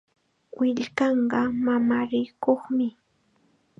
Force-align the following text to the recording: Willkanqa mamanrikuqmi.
Willkanqa 0.57 1.41
mamanrikuqmi. 1.65 2.87